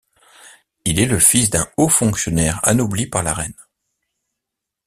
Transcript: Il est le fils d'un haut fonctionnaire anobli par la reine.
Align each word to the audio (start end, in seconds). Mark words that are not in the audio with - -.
Il 0.83 0.99
est 0.99 1.05
le 1.05 1.19
fils 1.19 1.51
d'un 1.51 1.67
haut 1.77 1.87
fonctionnaire 1.87 2.59
anobli 2.63 3.05
par 3.05 3.21
la 3.21 3.35
reine. 3.35 3.53